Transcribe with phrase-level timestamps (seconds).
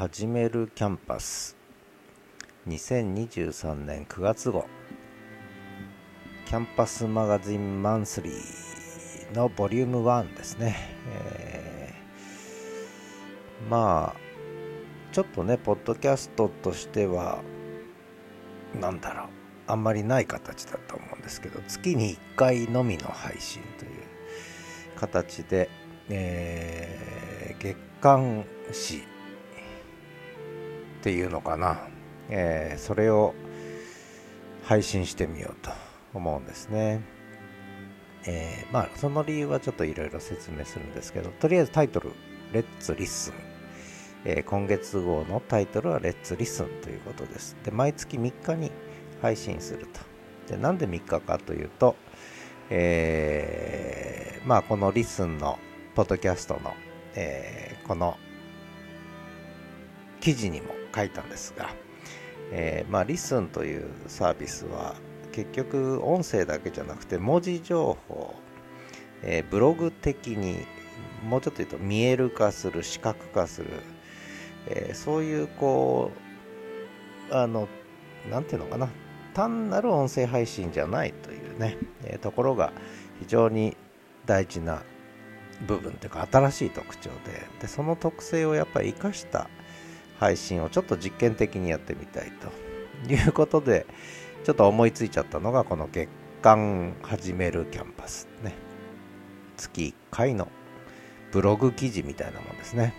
[0.00, 1.54] 始める Camp@Us。
[2.66, 4.64] 2023年9月号。
[6.46, 10.74] Camp@Us Magazine Monthly の Volume 1ですね、
[11.06, 17.42] えー、まあちょっとねポッドキャストとしては
[18.80, 19.26] なんだろう
[19.66, 23.90] あんまりない形だと思うんですけど月に1回のみの配信という
[24.96, 25.68] 形で、
[26.08, 29.09] えー、月刊誌
[31.00, 31.88] っていうのかな、
[32.28, 33.34] えー、それを
[34.64, 35.70] 配信してみようと
[36.12, 37.00] 思うんですね。
[38.26, 47.56] えー、まあその理由はちょっといろいろ説明するんですけどとりあえずタイトル「Let's LISTEN」えー、今月号のタイトルは「Let's LISTEN」ということです。
[47.64, 48.70] で毎月3日に
[49.22, 50.00] 配信すると。
[50.52, 51.96] でなんで3日かというと、
[52.68, 55.58] えー、まあこの LISTEN の
[55.94, 56.74] ポッドキャストの、
[57.14, 58.18] え、この
[60.20, 61.70] 記事にも書いたんですが、
[62.52, 64.94] えー、まあ、 LISTEN というサービスは
[65.32, 68.34] 結局音声だけじゃなくて文字情報、
[69.22, 70.66] えー、ブログ的に
[71.24, 73.68] もうちょっと言うと見える化する視覚化する、
[74.66, 76.10] えー、そういうこ
[77.30, 77.68] うあの
[78.30, 78.88] 何ていうのかな
[79.34, 82.72] 単なる音声配信じゃないというね、えー、ところが
[83.20, 83.76] 非常に
[84.26, 84.82] 大事な
[85.66, 89.48] 部分というか新しい特徴ででその特性をやっぱり生かした
[90.20, 92.30] 配信をちょっと実験的にやってみたい
[93.06, 93.86] ということで、
[94.44, 96.10] ちょっと思いついちゃったのがこの月
[96.42, 98.52] 間始めるキャンパスね。
[99.56, 100.48] 月1回の
[101.32, 102.92] ブログ記事みたいなもんですね。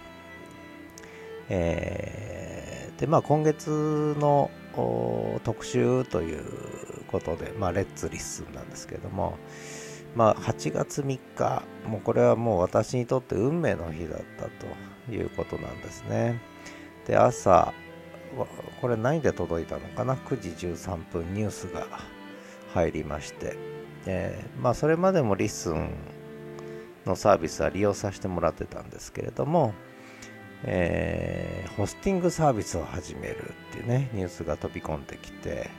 [1.49, 4.49] えー、で、まあ今月の
[5.43, 6.43] 特集という
[7.05, 9.37] ことで、まあ Let's LISTEN なんですけども、
[10.15, 16.41] まあ8月3日、もうこれはもう私にとって運命の日だったということなんですね。
[17.05, 17.73] で朝
[18.79, 21.85] これ何で届いたのかな？9時13分ニュースが
[22.73, 23.57] 入りまして、
[24.05, 25.91] え、まあそれまでも LISTEN
[27.05, 29.73] のサービスは利用させてもらってたんですけれども、
[30.63, 35.69] え、ホスティングサービスを始めるっていうねニュースが飛び込んできて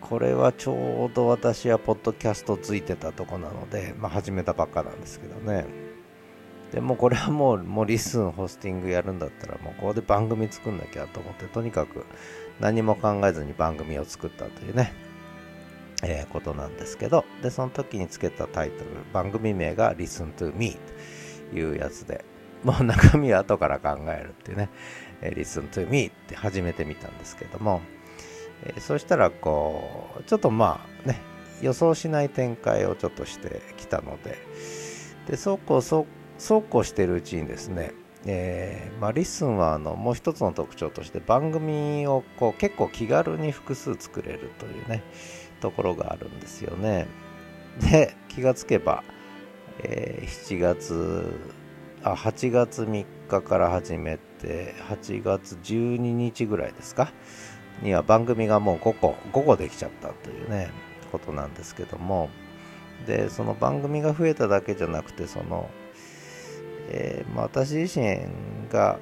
[0.00, 5.89] これはちょうど私はポッドキャストついてたとこなので、まあ、始めたばっかなんですけどね。
[6.72, 12.06] でもこれはもう、もうリスンホスティングやるんだったら、もうここで番組作んなきゃと思って、とにかく
[12.60, 14.92] 何も考えずに番組を作ったというね、
[16.02, 20.76] えー、ことなんですけど、で、その時につけたタイトル、番組名が Listen to Me
[21.50, 22.24] というやつで、
[22.62, 24.68] もう中身は後から考えるっていうね、
[25.22, 27.80] えー、Listen to Me って始めてみたんですけども、
[28.62, 31.20] えー、そしたらこう、ちょっとまあね、
[31.62, 34.38] 予想しない展開をちょっとしてきたので、
[35.26, 36.06] で、そうこうそう
[36.40, 37.92] そうこうしているうちにですね、
[38.24, 45.04] えー、まあ、 LISTEN はあのもう一つの特徴として番組をこう結構気軽に複数作れるというね
[45.60, 47.08] ところがあるんですよね。
[47.90, 49.04] で気がつけば、
[49.82, 51.38] えー、7月
[52.02, 57.12] あ8月3日から始めて8月12日ぐらいですか？
[57.82, 60.70] には番組がもう5個5個できちゃったというね
[61.12, 62.30] ことなんですけども。
[63.06, 65.70] でその番組が増えただけじゃなくてその
[66.90, 68.18] えー、まあ、私自身
[68.68, 68.98] が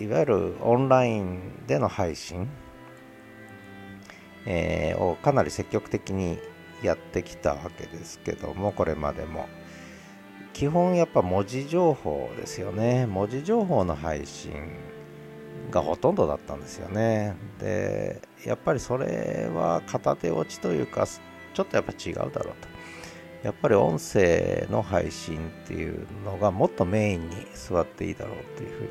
[0.00, 2.48] いわゆるオンラインでの配信、
[4.46, 6.38] えー、をかなり積極的に
[6.82, 9.46] やってきたわけですけどもこれまでも。
[10.52, 13.06] 基本やっぱ文字情報ですよね。
[13.06, 14.52] 文字情報の配信
[15.70, 17.36] がほとんどだったんですよね。
[17.58, 22.68] でやっぱりそれは片手落ちというかちょっとやっぱ違うだろうと。
[23.42, 28.88] やっぱり音声の配信っていうのがもっとメインに座っていいだろうっていうふうに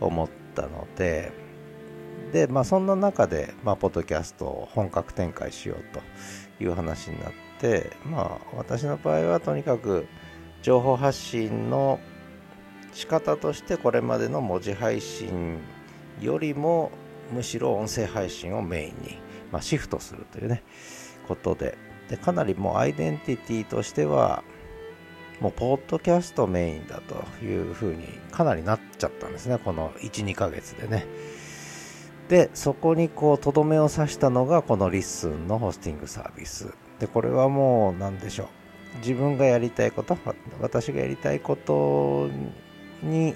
[0.00, 1.32] 思ったので、
[2.32, 6.00] で、まあそんな中で、まあ、ポッドキャストを本格展開しようと
[6.62, 10.06] いう話になって、まあ私の場合はとにかく
[10.62, 11.98] 情報発信の
[12.92, 15.58] 仕方としてこれまでの文字配信
[16.20, 16.90] よりも
[17.32, 19.18] むしろ音声配信をメインに、
[19.50, 20.62] まあ、シフトするというね
[21.26, 21.76] ことで
[22.12, 24.44] でかなりもうアイデンティティとしては
[25.40, 29.56] もうポッドキャストメインだというふうにかなりなっちゃったんですね。
[29.56, 31.06] この12ヶ月でね。
[32.28, 36.74] でそこにこうとどめを刺したのがこの LISTEN のホスティングサービス。
[36.98, 38.98] でこれはもう何でしょう。
[38.98, 40.18] 自分がやりたいこと
[40.60, 42.28] 私がやりたいこと
[43.02, 43.34] に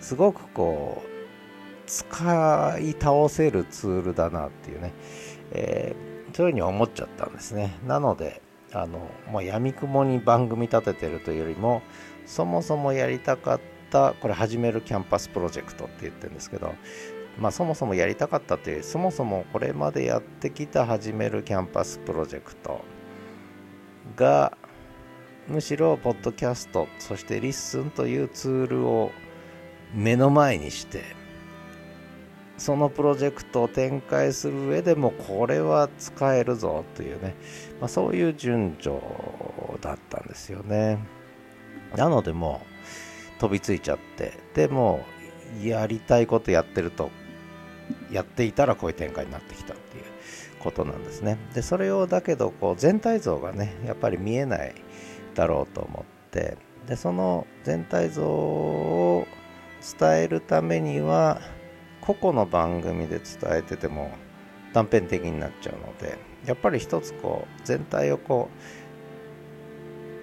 [0.00, 1.08] すごくこう
[1.86, 4.94] 使い倒せるツールだなっていうね、
[5.52, 6.10] えー
[6.40, 7.78] そういうふうに思っちゃったんですね。
[7.86, 8.40] なので、
[8.72, 11.82] あの、まあ、闇雲に番組立ててるというよりも、
[12.26, 16.74] そもそもやりたかったこれ始めるキャンパスプロジェクトって言ってるんですけど
[17.38, 22.80] まあそもそもやりたかったというそもそもこれまでやってきた始めるキャンパスプロジェクト
[24.16, 24.56] が
[25.48, 29.10] むしろポッドキャストそして LISTEN というツールを
[29.92, 31.02] 目の前にして
[32.60, 37.34] そのプロジェクトを展開する上でもこれは使えるぞというね、
[37.80, 39.00] まあ、そういう順序
[39.80, 40.98] だったんですよね。
[41.96, 42.60] なのでも
[43.38, 44.38] う飛びついちゃって。
[44.52, 45.02] でも
[45.62, 47.10] やりたいことやってると
[48.12, 50.04] やっていたらこういう展開になってきたっていう
[50.60, 51.38] ことなんですね。
[51.54, 54.74] でそれをだけどこう全体像がねやっぱり見えない
[55.34, 56.58] だろうと思って。
[56.86, 59.26] でその全体像を
[59.98, 61.40] 伝えるためには
[62.00, 64.10] 個々の番組で伝えてても
[64.72, 68.48] 断片的になっちゃうのでやっぱり一つこう全体をこ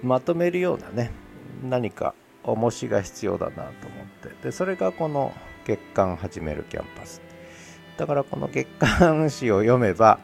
[0.02, 1.10] うまとめるようなね
[1.62, 2.14] 何か
[2.44, 3.70] 重しが必要だなと思っ
[4.22, 4.30] て。
[4.42, 5.32] でそれがこの
[5.64, 7.20] 月刊始めるキャンパス。
[7.96, 10.20] だからこの月刊誌を読めば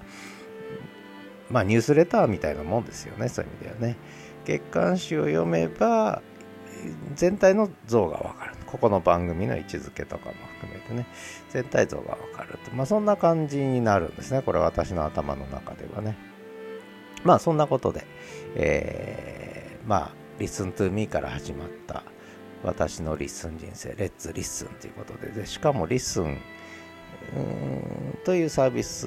[1.50, 3.96] まあニュースレターみたいなもんですよねそういう意味ではね。
[4.44, 6.22] 月刊誌を読めば
[7.14, 8.53] 全体の像がわかる。
[8.74, 11.06] ここの番組の位置づけとかも含めてね
[11.48, 16.16] 全体像がわかるとまあそんな感じになるんですねこれ私の頭の中ではね。
[17.22, 18.04] まあそんなことで
[18.56, 22.02] えー、まあ Listen to me から始まった
[22.64, 26.40] 私の LISTEN 人生、 Let's LISTEN ということで、でしかも LISTEN
[28.24, 29.06] というサービス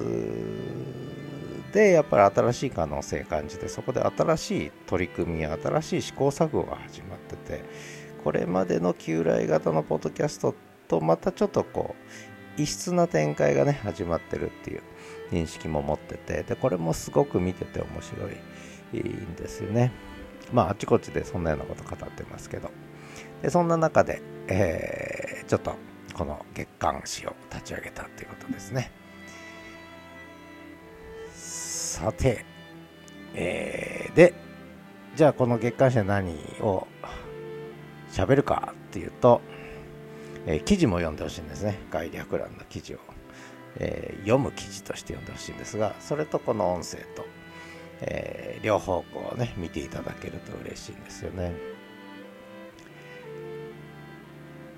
[1.72, 7.62] でやっぱり新しい可能性感じてそこで新しい取り組みや新しい試行錯誤が始まってて
[8.24, 10.54] これまでの旧来型のポッドキャスト
[10.88, 11.94] とまたちょっとこ
[12.58, 14.82] う異質な展開がね始まってるっていう
[15.30, 18.28] 認識も持っててでこれもすごく見てて面白
[18.94, 19.92] いんですよね。
[20.52, 22.70] まああちこちでそんなようなこと語ってますけど。
[23.42, 25.74] でそんな中で、えー、ちょっと
[26.14, 28.90] この月刊誌を立ち上げたということですね。
[31.32, 32.44] さて、
[33.34, 34.34] えー、で、
[35.14, 36.86] じゃあこの月刊誌は何を
[38.18, 39.40] 喋るかっていうと、
[40.46, 41.78] えー、記事も読んでほしいんですね。
[41.90, 42.98] 概略欄の記事を、
[43.76, 47.24] えー、読む記事として読んでほしいんですが、それとこの音声と、
[48.00, 51.52] えー、両方向をね、見ていただけると嬉しいんですよね。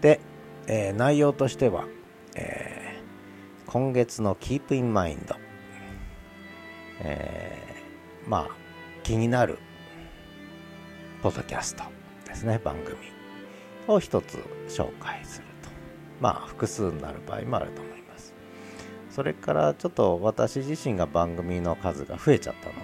[0.02, 0.20] で、
[0.66, 1.86] えー、内容としては、
[2.34, 3.00] え、
[3.66, 5.34] 今月の Keep in Mind
[7.02, 7.56] え、
[8.26, 8.56] まあ
[9.02, 9.58] 気になる
[11.22, 11.84] ポッドキャスト
[12.26, 13.19] ですね番組
[13.90, 14.38] を一つ
[14.68, 15.70] 紹介すると。
[16.20, 18.34] まあ複数になる場合もあると思います。
[19.10, 22.74] それからちょっと私自身が番組の数が増えちゃったの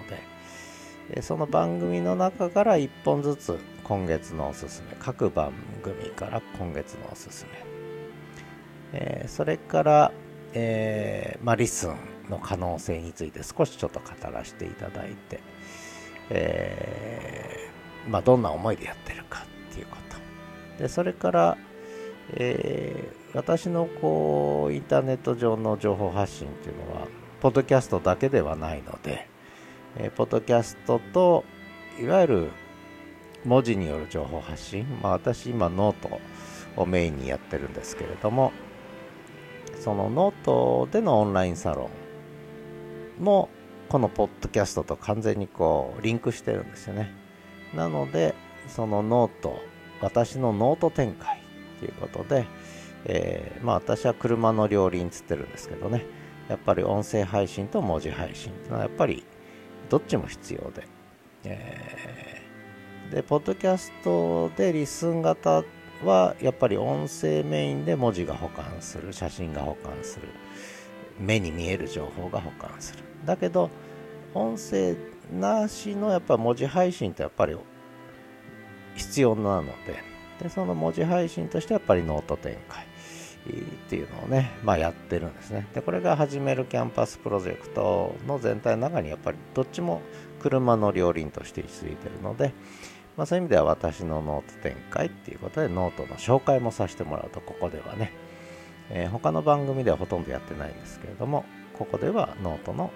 [1.15, 10.11] でその番組の中から1本ずつ今月のおすすめ各番組から今月のおすすめ、え、それから、
[10.53, 11.95] えー、まあ LISTEN
[12.29, 15.39] の可能性について少しちょっと語らせていただいて、
[16.29, 19.45] えー、まあ、どんな思いでやってるか
[20.77, 21.57] でそれから、
[22.33, 27.07] えー、私のこうインターネット上の情報発信っていうのは
[27.41, 29.27] ポッドキャストだけではないので、
[29.97, 31.43] えー、ポッドキャストと
[31.99, 32.49] いわゆる
[33.45, 36.19] 文字による情報発信、まあ、私今ノート
[36.75, 38.51] をメインにやってるんですけれども
[39.79, 41.89] そのノートでのオンラインサロ
[43.19, 43.49] ンも
[43.89, 47.13] このポッドキャストと完全にこうリンクしてるんですよね。
[47.73, 48.35] なので
[48.67, 49.61] そのノート
[50.01, 51.41] 私のノート展開
[51.79, 52.45] ということで、
[53.05, 56.05] えー、まあ私は車の両輪つってるんですけどね。
[56.49, 59.25] やっぱり音声配信と文字配信っていうのはやっぱり
[59.89, 60.87] どっちも必要で、
[61.43, 65.63] えー、でポッドキャストで LISTEN 型
[66.05, 70.29] はやっぱり音声メインで文字が補完する写真が補完する
[71.19, 73.03] 目に見える情報が補完する。
[73.25, 73.69] だけど
[74.33, 74.95] 音声
[75.33, 77.57] なしのやっぱ文字配信ってやっぱり
[78.97, 80.17] 必要なので。
[80.41, 82.85] でその文字配信としてやっぱりノート展開。
[83.47, 85.67] っていうのをね、まあ、やってるんですね。
[85.73, 90.01] でこれが始めるキャンパスプロジェクトの全体の中にやっぱりどっちも
[90.41, 92.53] 車の両輪として位置づいてるので、
[93.15, 98.11] まあ、そういう意味では私のノート展開っていうことでノートの紹介もさせてもらうとここではね、
[98.89, 101.45] えー、他の番組ではほとんどやってないんですけれども
[101.77, 102.91] ここではノートの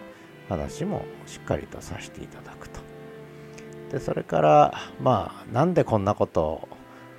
[0.50, 2.82] 話もしっかりとさせていただくと。
[3.92, 6.68] で、それから、まあ、なんでこんなことを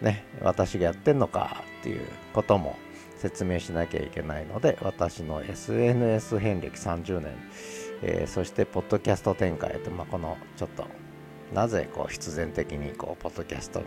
[0.01, 2.01] ね、私がやってんのかっていう
[2.33, 2.77] ことも
[3.19, 7.33] 説明しなきゃいけないので、私の SNS 遍歴30年、
[8.03, 10.87] えー、そしてポッドキャスト展開と、まあ、このちょっと
[11.55, 13.87] なぜこう必然的にこうポッドキャストに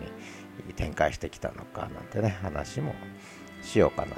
[0.76, 2.94] 展開してきたのかなんてね話も
[3.62, 4.16] しようかな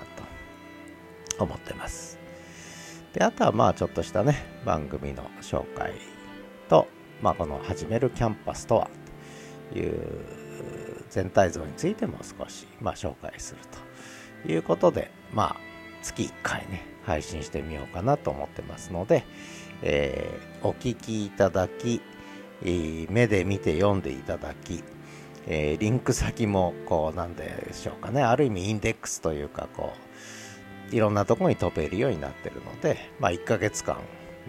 [1.38, 2.20] と思ってます。
[3.14, 5.94] であとはまあちょっとしたね番組の紹介
[6.70, 6.88] と、
[7.22, 8.90] まあ、この「始めるキャンパスとは」
[9.74, 9.98] という
[11.10, 13.62] 全体像についても少し、まあ、紹介する
[14.44, 15.56] ということでまあ
[16.02, 19.24] 月1回ね配信してみようかなと思ってますので、
[19.82, 22.02] えー、お聞きいただき、
[22.62, 24.84] 目で見て読んでいただき、
[25.48, 29.94] えー、リンク先もこうなんでしょうかねある意味インデックスというかこ
[30.92, 33.98] ういろんなところに飛べるようになってるので、まあ、1ヶ月間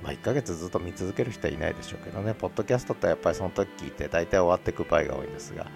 [0.03, 5.67] まあ、1ヶ月ずっと見続ける人はいないでしょうけどね、ポッドキャストってやっぱりその時聞いて大体終わっていく場合が多いんですが、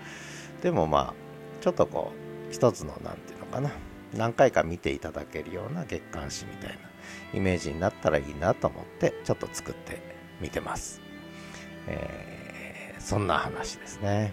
[0.63, 1.15] でもまあ、
[1.61, 2.13] ちょっとこ
[2.51, 3.71] う、一つの、なんていうのかな、
[4.15, 6.77] 何回か見ていただけるような月刊誌みたいな
[7.35, 10.01] イメージになったらいいなと思って、ちょっと作って
[10.41, 11.01] みてます。
[11.87, 14.33] えー、そんな話ですね。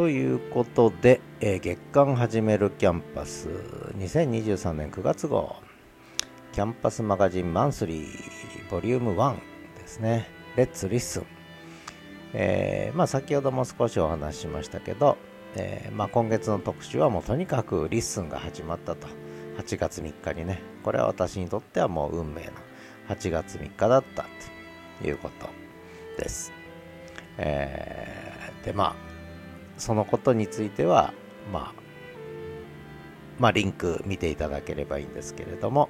[0.00, 3.50] ということで、えー、月刊始めるキャンパス
[3.98, 5.56] 2023年9月号。
[6.54, 9.36] Camp@Us Magazine Monthly Volume 1
[9.76, 10.26] ですね。
[10.56, 11.26] Let's LISTEN、
[12.32, 15.18] えー、まあ、先ほども少しお話ししましたけど、
[15.54, 19.06] えー、まあ、今月の特集はもうとにかく LISTEN が始まったと。
[19.58, 20.62] 8月3日にね。
[20.82, 22.52] これは私にとってはもう運命の
[23.10, 24.24] 8月3日だった
[25.02, 25.50] ということ
[26.16, 26.52] です、
[27.36, 29.09] え、でまあ
[29.80, 31.12] そのことについては、
[31.52, 31.80] まあ、
[33.38, 35.88] まあ、リンク見ていただければいいんですけれども、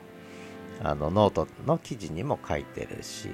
[0.83, 3.31] あの、ノートの記事にも書いてるし、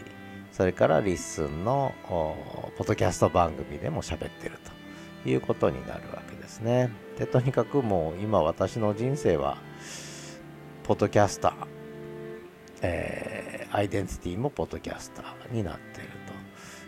[0.50, 4.58] それから LISTEN のポッドキャスト番組でも喋ってる
[5.22, 6.90] ということになるわけですね。
[7.18, 9.58] で、とにかくもう今私の人生は、
[10.84, 11.54] ポッドキャスター、
[12.80, 16.10] えー、アイデンティティもポッドキャスターになっている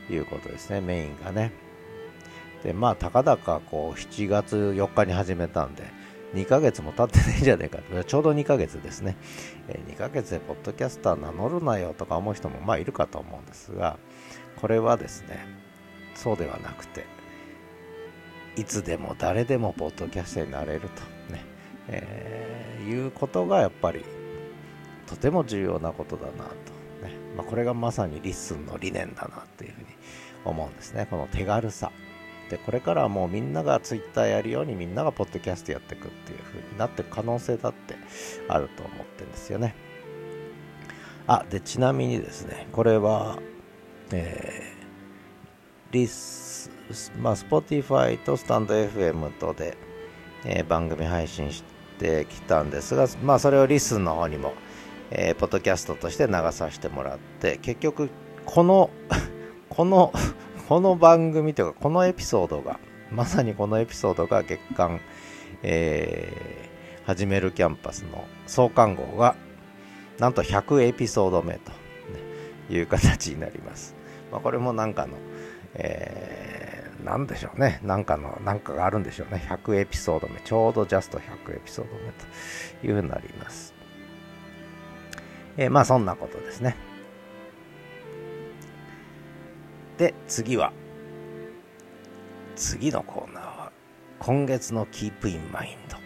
[0.06, 1.67] ということですね、メインがね。
[2.62, 5.84] で、まあ、たかだかこう7月4日に始めたんで、
[6.34, 8.04] 2ヶ月も経ってないんじゃねえか。
[8.04, 9.16] ちょうど2ヶ月ですね。
[9.68, 13.98] え2ヶ月でポッドキャスター名乗るなよとか思う人もまあいるかと思うんですが、
[14.56, 15.46] これはですね、
[16.14, 17.06] そうではなくて、
[18.56, 21.44] いつでも誰でもポッドキャスターになれるとね、
[21.88, 24.04] えー、いうことがやっぱり
[25.06, 26.42] とても重要なことだなと。
[27.06, 29.86] ねまあ、これがまさに LISTEN の理念だなというふうに
[30.44, 31.06] 思うんですね。
[31.08, 31.92] この手軽さ。
[32.50, 37.96] でこれからはもうみんながツイッターやるようにみんながポッドキャストやっていくっていう風になっていく可能性だって
[38.48, 39.74] あると思ってるんですよね。
[41.26, 43.38] あでちなみにですねこれは
[44.10, 46.70] えー、リス
[47.20, 49.76] まあ Spotify とスタンド FM とで、
[50.46, 51.62] えー、番組配信し
[51.98, 54.54] てきたんですがまあそれをリスの方にも
[55.10, 58.10] えー、ポッドキャストとして流させてもらって結局
[58.44, 58.90] この
[59.70, 60.12] この
[60.68, 62.78] この番組というか、このエピソードが、
[63.10, 65.00] まさにこのエピソードが月間、
[65.62, 69.34] えー、始めるキャンパスの創刊号が、
[70.18, 71.72] なんと100エピソード目と、
[72.68, 73.96] いう形になります。
[74.30, 75.16] まあ、これもなんかの、
[75.72, 77.80] えー、なんでしょうね。
[77.82, 79.42] なんかの、なんかがあるんでしょうね。
[79.48, 80.38] 100エピソード目。
[80.40, 83.72] ちょうどジャスト100エピソード目というふうになります。
[85.56, 86.76] えー、まあそんなことですね。
[89.98, 90.72] で次は
[92.54, 93.72] 次のコーナーは
[94.20, 95.98] 今月のキープインマインド。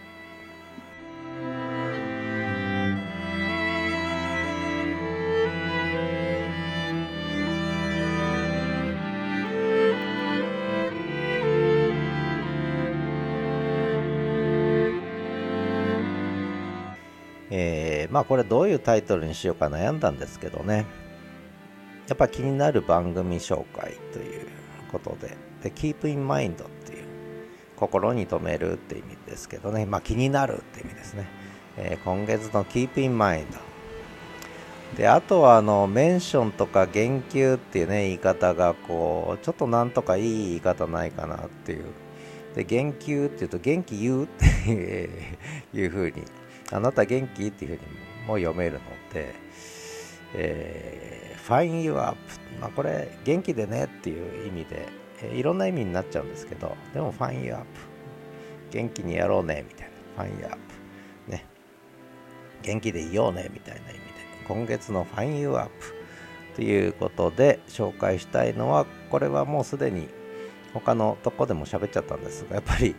[17.51, 21.02] えー、まあこれどういうタイトルにしようか悩んだんですけどね。
[22.07, 24.47] やっぱ気になる番組紹介という
[24.91, 27.03] ことで、で、keep in mind っていう、
[27.75, 31.27] 心に留めるって意味ですけどね、まあ気になるって意味ですね。
[31.77, 33.45] えー、今月の keep in mind。
[34.95, 41.85] で、あとはあの、メンションとか言及っていうね、言い方がこう、ちょっとなんとかいい言い方ないかなっていう。
[42.55, 45.09] で、言及っていうと、元気言うって
[45.73, 46.23] いうふうに、
[46.71, 48.79] あなた元気っていうふうにも読めるの
[49.11, 49.33] で、
[50.35, 52.17] えー、find you up、
[52.59, 54.87] まあ、これ元気でねっていう意味で、
[55.21, 57.65] え、いろんな意味になっちゃうんですけどでも find you up.
[58.71, 60.23] 元気にやろうねみたいな。
[60.23, 60.57] Find you up.
[61.27, 61.45] ね。
[62.61, 64.03] 元気でいようねみたいな意味で。
[64.47, 65.71] 今月の find you up
[66.55, 70.07] ということで紹介したいのはこれはもうすでに
[70.73, 72.95] 他のとこでも喋っちゃったんですがやっぱり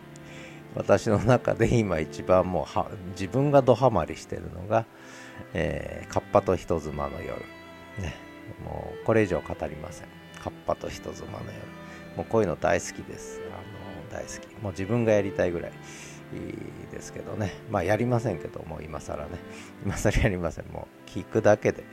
[0.74, 4.86] 私の中で今一番もうは自分がドハマりしてるのが、
[5.52, 7.40] えー、カッパと人妻の夜、
[8.00, 8.14] ね、
[8.64, 10.08] もうこれ以上語りません。
[10.42, 11.52] カッパと人妻の夜。
[12.16, 13.40] もうこういうの大好きです。
[13.50, 14.62] あの大好き。
[14.62, 15.72] もう自分がやりたいぐらい。
[16.32, 17.52] いいですけどね。
[17.70, 19.30] まあやりませんけども今更ね。
[19.84, 20.66] 今更やりません。
[20.66, 21.84] もう聞くだけで、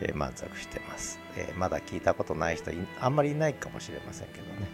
[0.00, 4.68] えー、満足してます、えー、まだ聞いたことない人あんまりいないかもしれませんけどね、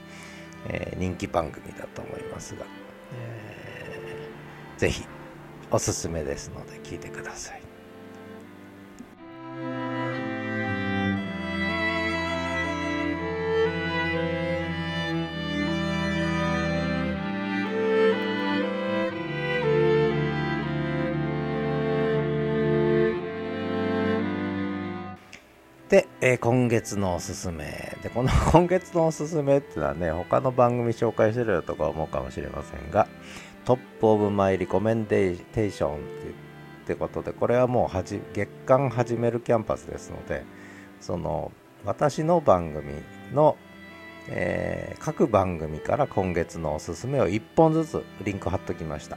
[0.68, 2.64] えー、人気番組だと思いますが、
[3.12, 5.04] えー、ぜひ
[5.70, 7.67] おすすめですので聞いてください。
[26.20, 27.96] えー、今月のおすすめ。
[28.02, 33.06] で、この 今月のおすすめっていうのはね、他の番組紹介してるとか思うかもしれませんが、
[33.64, 35.98] Top of My Recommendation っ
[36.86, 40.42] てことで、これはもうはじ月刊始めるキャンパスですので、
[41.00, 41.52] その、
[41.84, 42.94] 私の番組
[43.32, 43.56] の、
[44.28, 49.16] えー、各番組から今月のおすすめを1本ずつリンク貼っときました。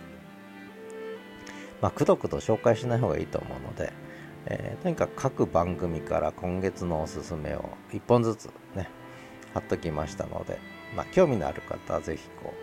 [1.81, 3.91] まあ、くどくど紹介しない方がいいと思うので、
[4.45, 8.89] えー、とにかく各番組から今月のおすすめを1本ずつね
[9.53, 10.59] 貼っときましたので、
[10.95, 12.53] まあ、興味のある方はぜひこ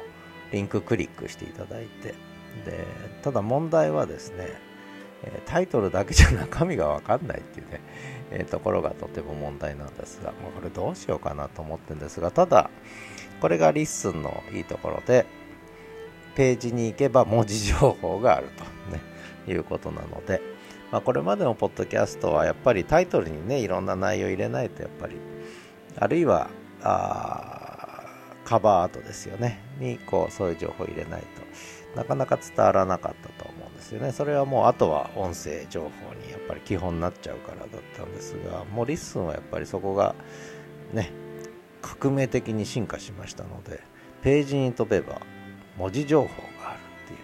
[0.51, 2.15] うリンククリックしていただいて
[2.65, 2.85] で
[3.23, 4.49] ただ問題はですね、
[5.47, 7.81] タイトルだけじゃ中身が分かんないっていうね、
[8.31, 12.71] えー、ところがとても問題なんですが、まあ、これどうしようかなと思ってるんですがただ
[13.41, 15.27] これが LISTEN のいいところで
[16.35, 19.01] ページに行けば文字情報があると、ね、
[19.49, 20.41] いうことなので、
[20.91, 25.17] まあ、これまでのポッドキャストはやっぱりタイトルにねいろんな内容入れないとやっぱり。
[26.01, 26.49] あるいは
[26.83, 28.05] あ
[28.45, 29.61] カバーアートですよね。
[29.79, 31.97] にこうそういう情報入れないと。
[31.97, 34.13] なかなか伝わらなかったと思うんですよね。
[34.13, 40.15] それはもうあとは音声情報にやっぱり基本になっちゃうからだったんですがもう LISTEN はやっぱりそこが
[40.93, 41.11] ね
[41.83, 43.83] 革命的に進化しましたので
[44.23, 45.21] ページに飛べば
[45.77, 46.29] 文字情報
[46.63, 47.19] があるっていう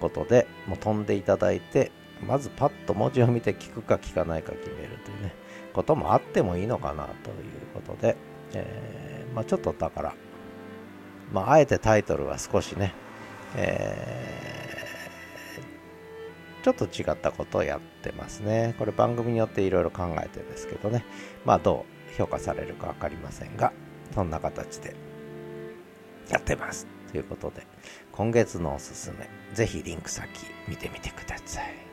[0.00, 1.90] ことでもう飛んでいただいて
[2.26, 5.34] まずパッと文字を見て聞くか聞かないか決めるというね
[5.72, 7.36] こともあってもいいのかなという
[7.74, 8.16] ことで、
[8.54, 10.14] えー、まあ、ちょっとだから、
[11.32, 12.92] まあ、あえてタイトルは少しね、
[13.56, 18.74] えー、ちょっと違ったことをやってますね。
[18.78, 21.04] これ番組によっていろいろ考えてですけどね。
[21.44, 23.72] まあどう評価されるか分かりませんが
[24.14, 24.94] そんな形で
[26.28, 27.66] やってますということで
[28.12, 30.28] 今月のおすすめぜひリンク先
[30.68, 31.89] 見てみてください。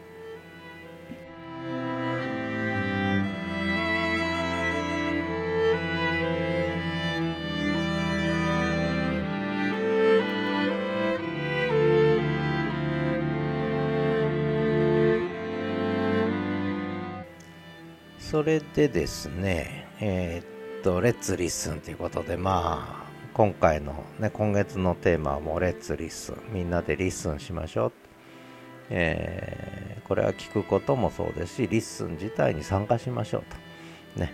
[18.38, 26.36] それでですね、えー、っと、 Let's LISTEN ということで、まあ、今回のね、今月のテーマはもう Let's LISTEN。
[26.54, 27.94] みんなで LISTEN しましょう。
[28.92, 33.44] えー、これは聞くこともそうですし、 LISTEN 自体に参加しましょう
[34.14, 34.20] と。
[34.20, 34.32] ね。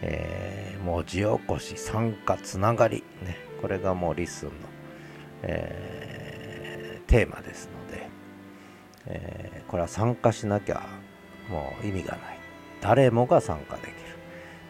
[0.00, 3.04] えー、文字起こし、参加、つながり。
[3.22, 3.36] ね。
[3.60, 4.54] これがもう LISTEN の、
[5.42, 8.08] えー、テーマですので、
[9.08, 10.80] えー、これは参加しなきゃ
[11.50, 12.31] もう意味がない。
[12.82, 13.92] 誰もが参加できる。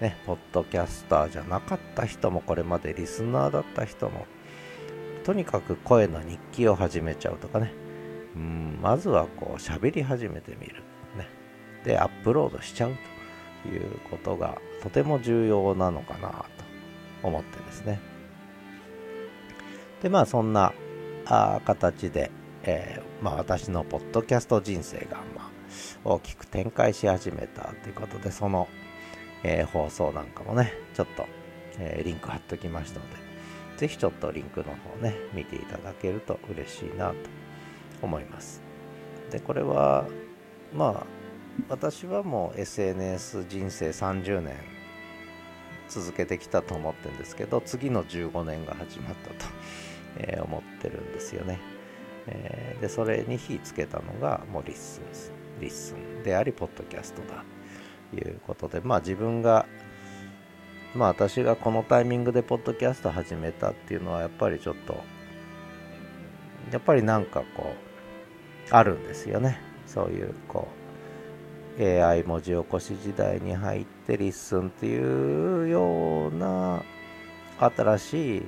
[0.00, 4.26] ね、ポッドキャスターじゃなかった人も、これまでリスナーだった人も、
[5.24, 7.72] とにかく声の日記を始めちゃうとかね、
[8.36, 10.82] うんまずはこう喋り始めてみる。
[11.16, 11.28] ね、
[11.84, 12.96] で、アップロードしちゃう
[13.62, 16.46] ということがとても重要なのかなと
[17.22, 17.98] 思ってですね。
[20.02, 20.74] で、まあそんな
[21.26, 22.30] あ形で、
[22.64, 25.41] えー、まあ私のポッドキャスト人生が、まあ
[26.04, 28.68] 大きく展開し始めたということで、その、
[29.42, 31.26] えー、放送なんかもね、ちょっと、
[31.78, 33.16] えー、リンク貼っときましたので、
[33.76, 37.16] ぜひちょっとリンクの方ね、見ていただけると嬉しいなと
[38.02, 38.62] 思います。
[39.30, 40.06] で、これは、
[40.74, 41.06] まあ、
[41.68, 44.56] 私はもう SNS 人生30年
[45.88, 49.34] 続けてきたと思ってるんですけど、次の15年が始まったと、
[50.16, 51.58] えー、思ってるんですよね。
[52.26, 55.41] えー、で、それに火つけたのがもう LISTEN です。
[55.60, 57.44] LISTEN であり、ポッドキャストだ
[58.10, 59.66] ということで、まあ自分が、
[60.94, 65.02] まあ私がこのタイミングでポッドキャスト始めたっていうのはやっぱりちょっと、
[66.70, 67.74] やっぱりなんかこ
[68.70, 69.60] う、あるんですよね。
[69.86, 70.68] そういうこ
[71.78, 76.82] う、AI 文字起こし時代に入って LISTEN っていうような
[77.58, 78.42] 新しい、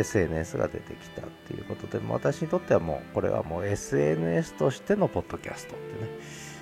[0.00, 6.10] SNS が出てきたっていうことで私にとってはもうこれはもう SNS としてのポッドキャストってね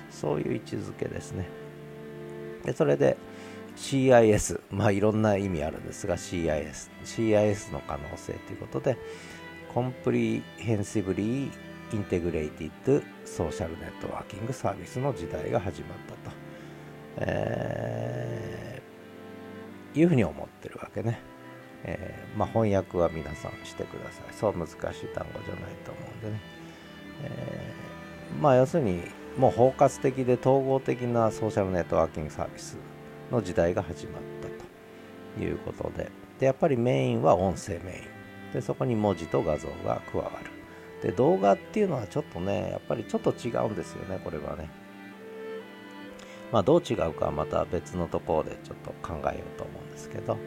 [0.09, 1.47] そういう位置づけですね。
[2.63, 3.17] でそれで
[3.75, 8.97] CIS まあいろんな意味あるんですが CIS CIS の可能性ということで
[9.73, 11.51] Comprehensively
[11.91, 16.35] Integrated Social Networking サービスの時代が始まったと、
[17.17, 21.34] えー、いうふうに思ってるわけね。
[21.87, 24.33] えー、まあ、翻訳は皆さんしてください。
[24.33, 26.41] そう難しい単語じゃないと思うんでね、
[27.23, 29.03] えー、まあ要するに
[29.37, 32.77] もう包括的で統合的なソーシャルネットワーキングサービス
[33.31, 34.47] の時代が始まった
[35.37, 38.53] ということででやっぱりメインは音声メイン。
[38.53, 40.49] でそこに文字と画像が加わる。
[41.03, 44.69] で動画っていうのはちょっとねやっぱりちょっと違うんですよねこれはね。
[46.51, 50.37] まあどう違うかはまた別のところでちょっと考えようと思うんですけど。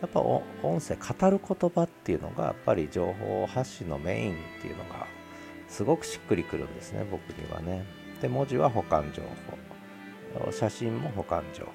[0.00, 0.42] やっぱ音
[0.80, 5.06] 声語る言葉っていうのがやっぱり情報発信のメインっていうのが
[5.68, 7.84] すごくしっくりくるんですね僕にはね。
[8.20, 10.52] で文字は保管情報。
[10.52, 11.72] 写真も保管情報。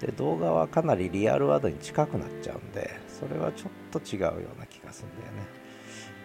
[0.00, 5.46] で動画はかなりリアルワードに近くなっちゃうんでそれはちょっと違うような気がするんだよね。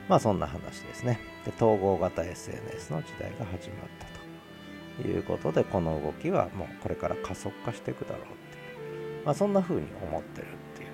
[0.10, 1.20] まあそんな話ですね。
[1.46, 3.88] で統合型 SNS の時代が始まっ
[4.98, 8.41] たということでこの動きはもうこれから加速化していくだろう
[9.24, 10.90] まあ、そんな風に思ってるっていう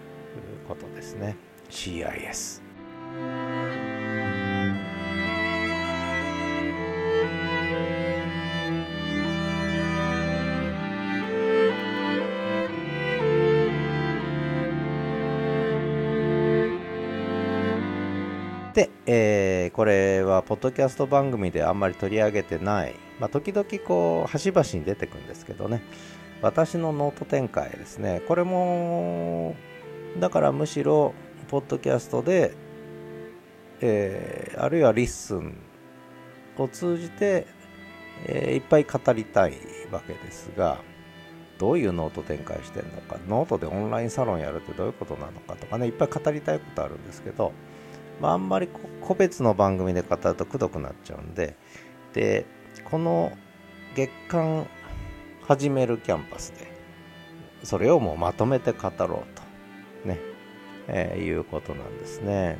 [0.67, 1.35] ことですね。
[1.69, 2.61] CIS
[18.73, 25.81] で、えー、これはポッドキャスト番組であんまり取り上げてない、まあ、時々こう端々に出てくるんですけどね。
[26.41, 28.21] 私のノート展開ですね。
[28.27, 29.55] これも
[30.19, 31.13] だからむしろ
[31.49, 32.53] ポッドキャストで、
[33.81, 35.57] えー、あるいは LISTEN
[36.57, 37.47] を通じて、
[38.25, 39.53] えー、いっぱい語りたい
[39.91, 40.79] わけですが
[41.57, 47.51] どういうノート展開してるのかノートでオンラインサロンやるってどういうことなのかとかねいっぱい語りたいことあるんですけど、
[48.21, 48.67] まあ、あんまり
[49.01, 51.55] 個別の番組で語るとくどくなっちゃうんで
[52.13, 52.45] で
[52.85, 53.31] この
[53.95, 54.67] 月刊
[55.47, 56.67] 始めるキャンパスで。
[57.63, 59.07] それをもうまとめて語ろう
[60.05, 60.07] と。
[60.07, 60.19] ね、
[60.89, 62.57] えー、いうことなんですね。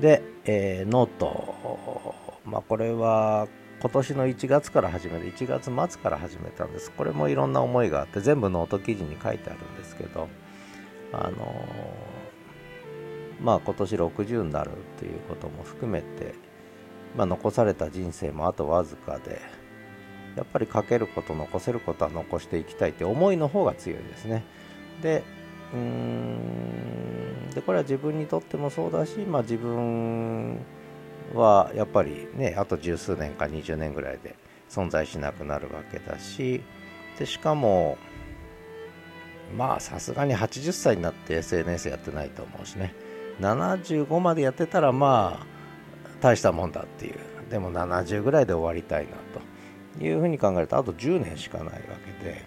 [0.00, 2.14] で、えー、 note。
[2.46, 3.46] まあこれは
[3.82, 6.90] 今年の1月から始めて1月末から始めたんです。
[6.92, 10.28] これもいろんな思いがあって全部ノート記事に書いてあるんですけど
[11.12, 16.34] あのー、まあ今年60になるっていうことも含めて、
[17.16, 19.42] まあ、残された人生もあとわずかで
[20.38, 24.44] やっぱり書けること残せることは残していきたいって思いの方が強いですね。
[25.02, 25.24] で
[25.74, 30.60] うーんでこれは自分にとってもそうだし、まあ、自分
[31.34, 34.36] はやっぱりねあと十数年か20年ぐらいで
[34.70, 36.62] 存在しなくなるわけだし
[37.18, 37.98] でしかも
[39.56, 42.94] まあさすがに80歳になって SNS やってないと思うしね。
[43.40, 45.46] 75までやってたらまあ
[46.20, 47.16] 大したもんだっていう。
[47.50, 49.40] でも70ぐらいで終わりたいなと。
[50.00, 51.70] いうふうに考えるとあと10年しかないわ
[52.20, 52.44] けで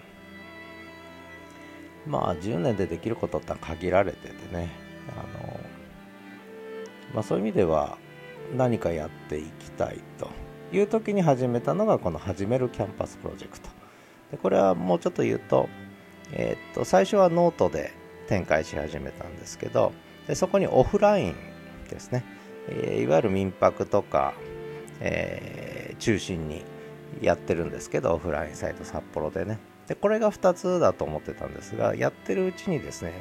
[2.08, 4.70] まあ10年でできることって限られててね
[5.10, 5.60] あの、
[7.14, 7.98] まあ、そういう意味では
[8.56, 10.30] 何かやっていきたいと
[10.76, 13.70] いう時に始めたのがこの「始めるキャンパスプロジェクト」
[14.32, 15.70] でこれはもうちょっと言うと,、
[16.32, 17.92] えー、っと最初はノートで
[18.28, 19.92] 展開し始めたんですけど
[20.28, 21.36] でそこにオフライン
[21.90, 22.24] ですね、
[22.70, 24.34] えー、いわゆる民泊とか、
[25.02, 26.64] えー、中心に
[27.22, 29.60] やってるんですけどオフラインサイト札幌でね。
[29.88, 33.14] でこれが2つだと思ってたんですがやってるうちにですね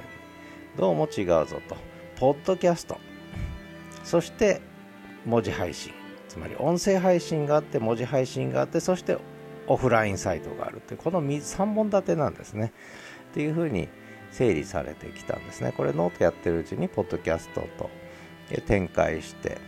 [0.76, 1.76] どうも違うぞと。
[2.16, 2.98] ポッドキャスト。
[4.05, 4.61] そして
[5.26, 5.92] 文字配信。
[6.29, 9.18] つまり音声配信があって文字配信があってそして
[9.66, 12.72] オフラインサイトがあるってこの3本立てなんですね。
[13.31, 13.88] っていうふうに
[14.31, 15.72] 整理されてきたんですね。
[15.76, 17.90] これノートやってるうちにポッドキャストと
[18.66, 19.59] 展開して。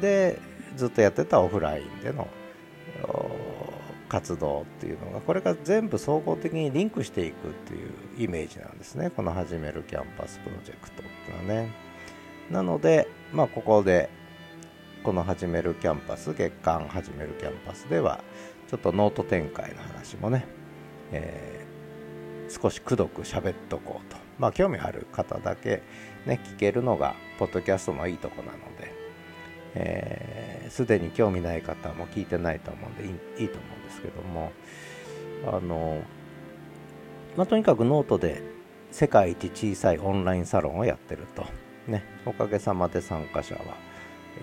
[0.00, 0.38] で
[0.76, 2.28] ずっとやってたオフラインでの
[4.10, 9.08] 活動っていうのがこれが全部総合的にリンクしていくっていうイメージなんですね。
[9.10, 11.70] この始めるキャンパスプロジェクトっていうのはね。
[12.50, 14.10] なのでまあここで
[15.04, 18.24] この始めるキャンパス月刊始めるキャンパスでは
[18.68, 20.44] ちょっとノート展開の話もね、
[21.12, 24.18] えー、少しくどく喋っとこうと。
[24.40, 25.82] まあ興味ある方だけ
[26.26, 28.58] ね聞けるのがポッドキャストのいいとこなの
[29.74, 33.04] で、えーでに興味ない方も聞いてないと思うんで
[33.42, 34.52] いいと思うんですけども
[35.46, 36.02] あの、
[37.36, 38.42] まあ、とにかくノートで
[38.90, 41.44] 世界一小さいオンラインサロンをやってると。
[41.86, 43.62] ね、おかげさまで参加者は、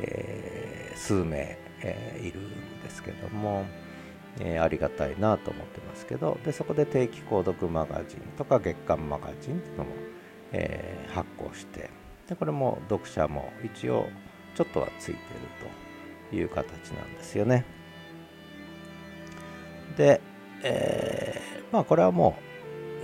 [0.02, 3.66] えー、数名、えー、いるんですけども、
[4.40, 9.92] えー、ありがたいなと思ってますけどでそこで定期購読マガジンとか月間マガジンっていうのも、
[10.52, 11.90] えー、発行して
[12.28, 14.10] でこれも読者も一応
[14.58, 15.20] ちょっとはついてる
[16.32, 17.64] という形なんですよね。
[19.96, 20.20] で、
[20.64, 22.40] えー、まあこれはも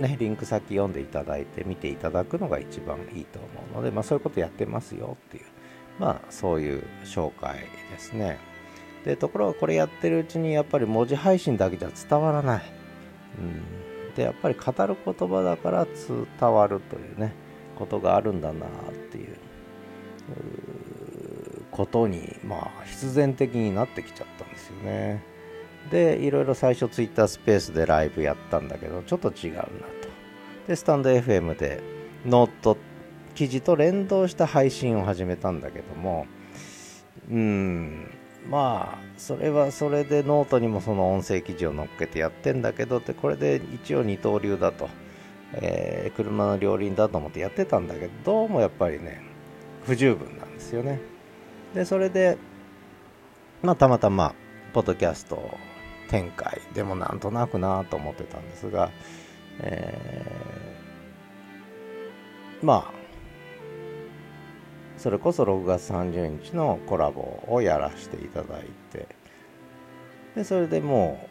[0.00, 5.44] うねリンク先読んでいただいて見ていただくのが一番いいと思うので、まあ、そういうことやってますよっていう
[6.00, 7.60] まあそういう紹介
[7.92, 8.38] ですね。
[9.04, 12.62] でところがこれやってるうちにやっぱり文字配信だけじゃ伝わらない、
[13.38, 13.42] う
[14.10, 17.32] ん、でやっぱり語る言葉だから伝わるというね
[17.78, 19.36] ことがあるんだなっていう。
[21.74, 25.22] ことにまあ必然的になってきちゃったんですよね。
[25.90, 29.68] でいろいろ最初ツイッタースペースでライブやったんだけどちょっと違うなと。
[30.68, 31.82] でスタンド FM で
[32.24, 32.78] ノート
[33.34, 36.26] 記事と連動した配信を始めたんだけども
[37.28, 38.08] うん
[38.48, 44.88] まあそれはそれでノートにもその音声記事を載っけてやってんだけどってこれで一応二刀流だと、
[45.54, 49.22] えー、車の両輪だと思ってやってたんだけどどうもやっぱりね
[49.84, 51.13] 不十分なんですよね。
[51.74, 52.38] でそれで
[53.62, 54.34] まあたまたま
[54.72, 55.58] ポッドキャスト
[56.08, 58.90] 展開でもなんとなくなと思ってたんですが、
[59.60, 63.04] えー、まあ
[64.96, 69.08] それこそ6月30日のコラボをやらせていただいて
[70.34, 71.28] でそれでも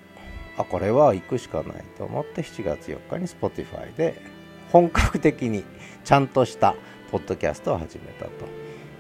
[0.58, 4.22] うあこれは行くしかないと思って7月4日に Spotify で
[4.72, 5.64] 本格的に
[6.04, 6.76] ちゃんとした
[7.12, 8.32] ポッドキャストを始めたと、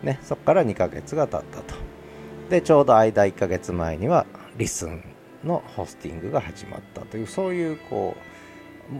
[0.03, 1.75] ね、そこから2ヶ月が経ったと
[2.49, 4.25] でちょうど間1ヶ月前には
[4.57, 5.03] LISTEN
[5.43, 8.33] のホスティングが始まったというそういうこう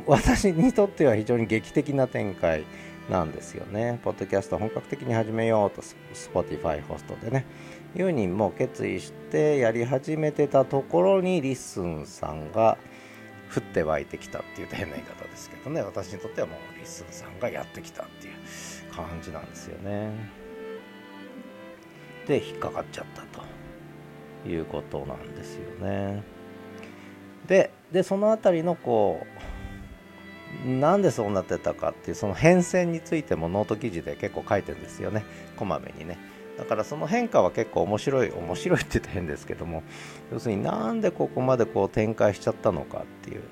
[0.08, 2.64] 私にとっては非常に劇的な展開
[3.10, 4.00] なんですよね。
[4.02, 5.82] ポッドキャスト本格的に始めようと、
[6.14, 7.46] Spotify ホストでね、
[7.96, 12.78] いうにもう決意してやり始めてたところに LISTEN さんが
[13.54, 18.34] 降って湧いてきたっていうと変な言い方ですけどね、私にとってはもう LISTENさんがやってきたっていう
[18.96, 20.43] 感じなんですよね。
[22.28, 26.24] で、引っかかっちゃったということなんですよね。
[27.48, 29.44] で、でその辺りのこう、
[30.66, 35.26] なんでそうなってたかっていうその変遷についてもノート記事で結構書いてるんですよね
[35.58, 36.18] こまめにね
[36.58, 39.84] だからその変化は結構面白い面白いって言って変ですけども
[40.32, 43.44] 要するになんでここまでこう展開しちゃったのかっていう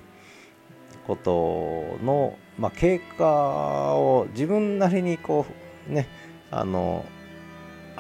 [1.08, 5.46] ことの、まあ、経過を自分なりにこ
[5.90, 6.08] うね
[6.52, 7.06] あの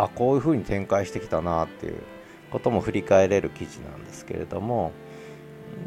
[0.03, 1.95] あこういうふうに展開してきたなっていう
[2.49, 4.91] ことも振り返れる記事なんですけれども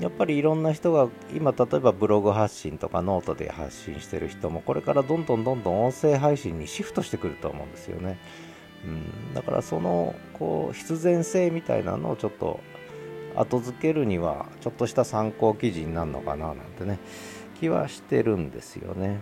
[0.00, 8.18] やっぱりいろんな人が今例えばブログ発信とかノートで発信してる人もこれからどんどんどんどん音声配信にシフトしてくると思うんですよね、
[8.85, 12.61] うん、だからそのこう必然性みたいなのをちょっと
[13.37, 16.98] 後付けるにはちょっとした参考記事になるのかななんてね
[17.61, 19.18] 気はしてるんですよね。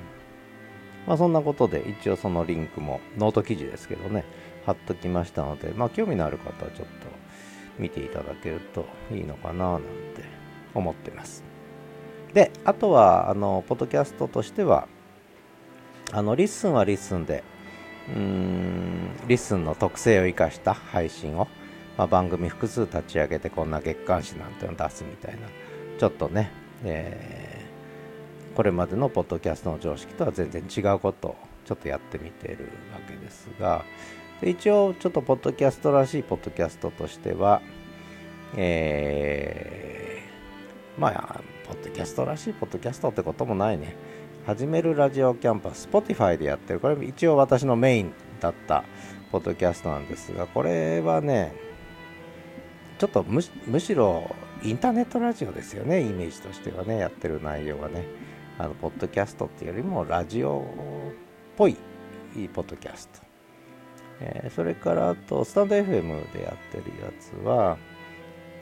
[1.06, 4.24] まあそんなことで一応そのリンクもノート記事ですけどね
[4.66, 6.92] 貼っときましたのでまあ興味のある方はちょっと
[7.78, 9.88] 見ていただけるといいのかななんて
[10.74, 11.44] 思ってます。
[12.32, 14.88] で、あとは、あの、ポッドキャストとしては、
[16.12, 17.44] あの、 LISTEN は LISTEN で、
[18.08, 21.48] うーん、 LISTEN の特性を生かした配信を、
[21.98, 25.40] まあ、番組複数立ち上げてこんな月刊誌なんてのを出すみたいな、
[25.98, 26.50] ちょっとね、
[26.84, 33.84] えー、これまでのポッドキャストの常識とは全然違うことをちょっとやってみてるわけですが、
[34.44, 37.62] 一応ちょっとポッドキャストらしいポッドキャストとしては、
[38.56, 43.96] えーまあ、ポッドキャストらしいポッドキャストってこともないね。
[44.46, 46.80] 始めるラジオキャンパス、Spotify でやってる。
[46.80, 48.84] これ一応私のメインだった
[49.30, 51.54] ポッドキャストなんですが、これはね、
[52.98, 58.04] ちょっとむしろインターネットラジオですよね、イメージとしてはね、やってる内容がね。
[58.58, 60.62] あの、ポッドキャストっていうよりもラジオっ
[61.56, 61.76] ぽい
[62.52, 63.31] ポッドキャスト。
[64.22, 67.76] えー、それからあと、スタンド FM でやってるやつは、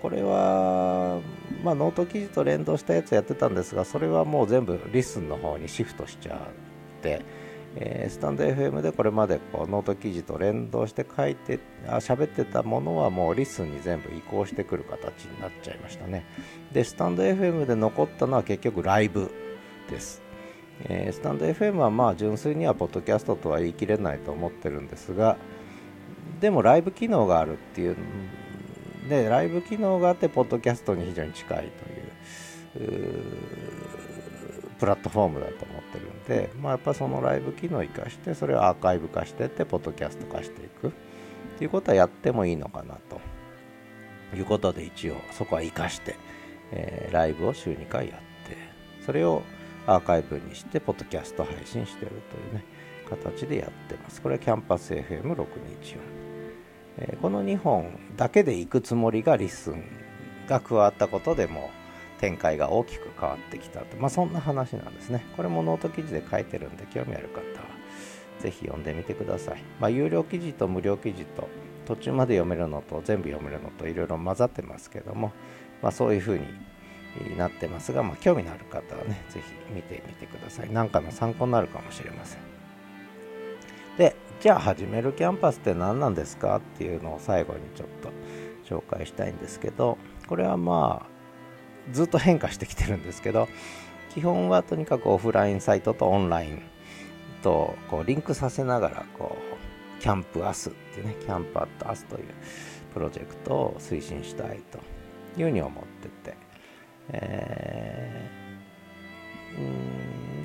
[0.01, 1.21] これは、
[1.63, 7.23] まあ、ノート記事と連動したやつやってたんですが、それはもう全部 LISTEN の方にシフトしちゃって、
[7.77, 16.25] えー、スタンド FM でこれまでこうノート記事と連動して書いてあ喋ってたものはもう LISTEN に全部移行してくる形になっちゃいましたね。
[16.73, 19.31] でスタンド FM で残ったのは結局ライブ
[19.89, 20.21] です、
[20.85, 25.37] えー、スタンド FM はまあ純粋にはポッドキャストとは言い切れないと思ってるんですが
[26.41, 27.97] でもライブ機能があるっていう
[29.09, 31.71] でライブ機能があってポッドキャストに非常に近い
[32.75, 33.21] という
[34.79, 40.89] プラットフォームだと思ってるんで、まあ、やっぱそのライブ機能を生かしてそれをアーカイブ化してってポッドキャスト化していく。
[40.89, 40.93] っ
[41.59, 43.21] ていうことはやってもいいのかなと。
[44.37, 46.17] いうことで一応そこは生かして、
[46.73, 48.57] えー、ライブを週2回やって
[49.05, 49.43] それを
[49.87, 52.65] アーカイブにしてポッドキャスト配信してるというね
[53.09, 55.99] 形でやってますこれはキャンパス FM624、
[56.99, 59.85] えー、この2本だけで行くつもりが LISTEN
[60.49, 61.71] が加わったことでも
[62.21, 65.25] 展開が大きく変わってきたと、まあ、そんな話なんですね。
[65.37, 67.45] これもノート記事で書いてるんで、興味ある方は
[68.39, 69.63] ぜひ読んでみてください。
[69.81, 71.49] まあ、有料記事と無料記事と
[71.87, 75.33] 途中まで読めるのと全部読めるのといろいろ混ざってますけども、
[75.83, 76.45] まあ、そういうふうに
[77.17, 80.73] になってますが、まあ、興味のある方はね、ぜひ見てみてください。
[80.73, 82.41] 何かの参考になるかもしれません。
[83.99, 88.11] で、じゃあ始める Camp@Us って何なんですかっていうのを最後にちょっと
[88.65, 91.11] 紹介したいんですけど、これはまあ、
[91.93, 93.49] ずっと変化してきてるんですけど
[94.15, 96.63] 基本はとにかくオフラインサイトとオンライン
[97.43, 99.37] とこうリンクさせながらこ
[99.99, 102.25] う Camp@Us ってね Camp@Us という
[102.93, 104.79] プロジェクトを推進したいと
[105.41, 106.37] いうふうに思ってて、
[107.13, 108.31] え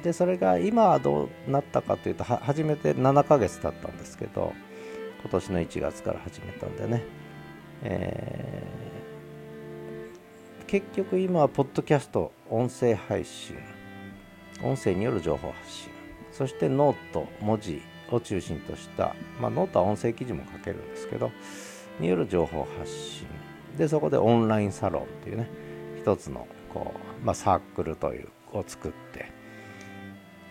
[0.01, 4.54] ー、でそれが今はどうなったかというと初めて7ヶ月経ったんですけど
[5.21, 7.04] 今年の1月から始めたんでね、
[7.84, 8.95] えー
[10.67, 13.56] 結局今はポッドキャスト音声配信
[14.63, 15.89] 音声による情報発信
[16.32, 21.32] そしてノート文字を中心とした、まあ、ノートは音声記事も書けるんですけど
[21.99, 23.25] による情報発信。
[23.78, 25.49] でそこでオンラインサロンというね
[25.97, 29.33] 一つのこう、まあ、サークルというを作って。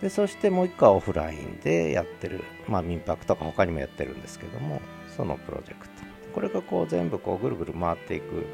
[0.01, 4.83] でそしてもう一個はオフラインでやってる、まあ、民泊とか他にもやってるんですけども
[5.17, 5.93] そのプロジェクト。
[6.35, 8.47] これがこう全部こうぐるぐる回っていく。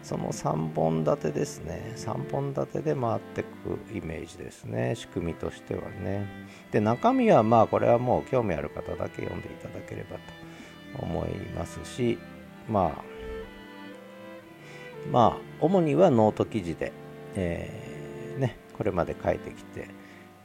[0.00, 1.92] その3本立てですね。
[1.96, 4.94] 3本立てで回っていくイメージですね。
[4.94, 6.24] 仕組みとしてはね。
[6.70, 10.16] で中身はまあこれはもう興味ある方だけ読んでいただければ
[10.96, 12.18] と思いますし
[12.68, 13.18] まあ
[15.10, 16.92] まあ主にはノート記事で、
[17.38, 19.88] えー、ねこれまで書いてきて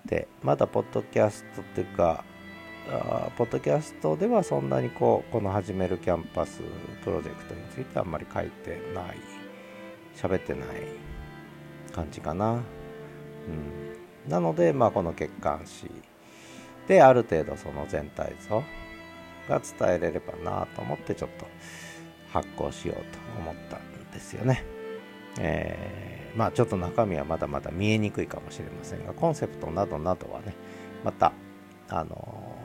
[0.05, 2.23] でまだポッドキャストっていうか
[2.89, 6.61] あポッドキャストではそんなにこうこの始める Camp@Us
[7.03, 9.17] プロジェクトについてあんまり書いてない
[10.15, 10.67] 喋ってない
[11.91, 12.53] 感じかな。
[12.53, 12.55] う
[14.27, 15.89] ん、なので、まあ、この月刊誌
[16.87, 18.63] である程度その全体像
[19.49, 21.45] が伝えれればなと思ってちょっと
[22.31, 23.01] 発行しようと
[23.39, 24.63] 思ったんですよね。
[25.39, 30.55] えー、まあちょっと中身はまだまだ見えにくいかもしれませんがコンセプトなどなどはね
[31.03, 31.31] また
[31.89, 32.55] あの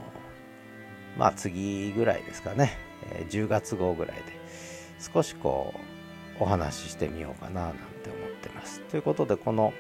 [1.17, 2.79] ー、まあ次ぐらいですかね、
[3.13, 4.23] えー、10月号ぐらいで
[5.01, 5.75] 少しこ
[6.41, 8.81] うお話ししてみようかななんて思ってます。
[8.83, 9.73] ということでこの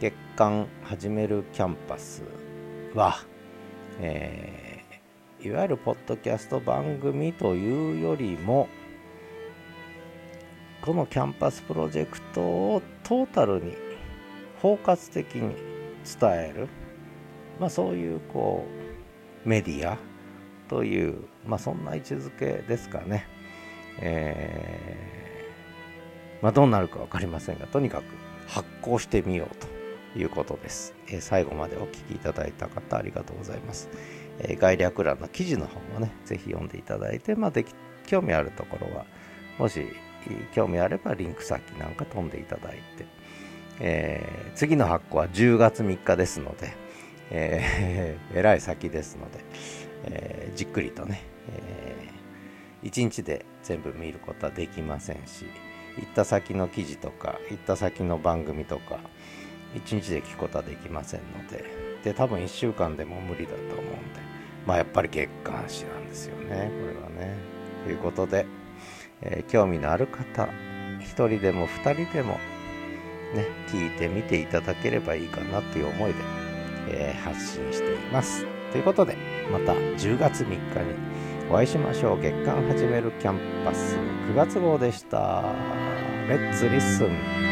[0.00, 2.22] 月刊始める Camp@Us
[2.94, 3.18] は、
[4.00, 8.68] えー、いわゆるポッドキャスト番組というよりも
[10.82, 13.74] この Camp@Us プロジェクトをトータルに
[14.62, 15.54] 包括的に
[16.20, 16.68] 伝える、
[17.58, 18.64] まあ、そういうこ
[19.44, 19.98] うメディア
[20.68, 23.26] という、まあ、そんな位置づけですかね。
[23.98, 25.20] えー
[26.42, 28.04] まあ、どうなるか分かりませんがとにかく
[28.46, 33.88] 発行してみようということです、えー、最後までお聞きいただいた方ありがとうございます、
[34.38, 37.74] えー、概略欄の記事の方もねぜひ読んでいただいて、まあ、でき
[38.06, 39.04] 興味あるところは
[39.58, 39.86] もし
[40.52, 43.06] 興味あればリンク先なんか飛んでいただいて、
[43.80, 46.74] えー、次の発行は10月3日ですので、
[47.30, 49.44] えー、 えらい先ですので、
[50.04, 52.08] えー、じっくりとね、え、
[52.86, 55.46] 1日で全部見ることはできませんし、
[55.96, 59.00] 行った先の記事とか行った先の番組とか
[59.74, 61.64] 1日で聞くことはできませんので
[62.04, 64.20] で多分1週間でも無理だと思うんで
[64.66, 67.60] まあやっぱり月刊誌なんですよねこれはね。
[67.84, 68.44] ということで、
[69.22, 70.48] えー、興味のある方
[71.00, 72.34] 1人でも2人でも
[73.34, 76.18] ね聞いてみていただければいいかなという思いで、
[76.88, 78.46] えー、発信しています。
[78.72, 79.16] ということで
[79.50, 82.20] また10月3日にお会いしましょう。
[82.20, 85.42] 月刊始める Camp@Us 9月号でした。
[86.28, 87.49] Let's LISTEN